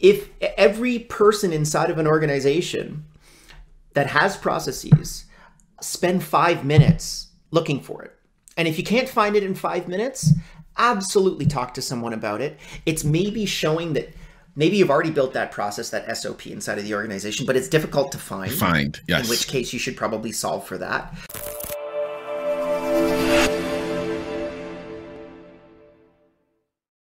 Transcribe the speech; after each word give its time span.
if 0.00 0.30
every 0.40 1.00
person 1.00 1.52
inside 1.52 1.90
of 1.90 1.98
an 1.98 2.06
organization 2.06 3.04
that 3.94 4.08
has 4.08 4.36
processes 4.36 5.24
spend 5.80 6.22
five 6.22 6.64
minutes 6.64 7.28
looking 7.50 7.80
for 7.80 8.02
it. 8.02 8.14
And 8.56 8.68
if 8.68 8.78
you 8.78 8.84
can't 8.84 9.08
find 9.08 9.36
it 9.36 9.42
in 9.42 9.54
five 9.54 9.88
minutes, 9.88 10.32
absolutely 10.76 11.46
talk 11.46 11.74
to 11.74 11.82
someone 11.82 12.12
about 12.12 12.40
it. 12.40 12.58
It's 12.86 13.04
maybe 13.04 13.46
showing 13.46 13.92
that 13.94 14.12
maybe 14.56 14.76
you've 14.76 14.90
already 14.90 15.10
built 15.10 15.32
that 15.34 15.52
process, 15.52 15.90
that 15.90 16.16
SOP 16.16 16.48
inside 16.48 16.78
of 16.78 16.84
the 16.84 16.94
organization, 16.94 17.46
but 17.46 17.56
it's 17.56 17.68
difficult 17.68 18.12
to 18.12 18.18
find. 18.18 18.52
Find, 18.52 19.00
yes. 19.06 19.24
In 19.24 19.30
which 19.30 19.46
case 19.46 19.72
you 19.72 19.78
should 19.78 19.96
probably 19.96 20.32
solve 20.32 20.66
for 20.66 20.78
that. 20.78 21.14